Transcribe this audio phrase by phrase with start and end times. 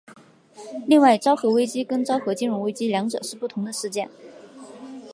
[0.87, 4.09] 另外昭和危机跟昭和金融危机两者是不同的事件。